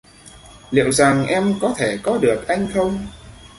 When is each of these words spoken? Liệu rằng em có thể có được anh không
Liệu 0.71 0.91
rằng 0.91 1.27
em 1.27 1.55
có 1.61 1.73
thể 1.77 1.99
có 2.03 2.17
được 2.17 2.47
anh 2.47 2.67
không 2.73 3.07